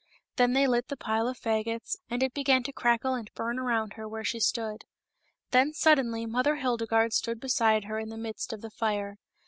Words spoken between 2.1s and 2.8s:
it began to